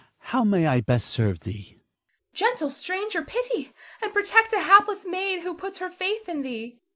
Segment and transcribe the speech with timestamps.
[0.31, 1.73] How may I best serve thee?
[1.73, 1.77] Zara.
[2.53, 6.79] Gentle stranger, pity and protect a hapless maid who puts her faith in thee.